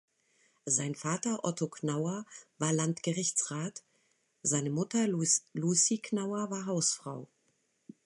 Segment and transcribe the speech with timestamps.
[0.65, 2.25] Sein Vater Otto Knauer
[2.57, 3.83] war Landgerichtsrat,
[4.41, 7.27] seine Mutter Lucie Knauer war Hausfrau.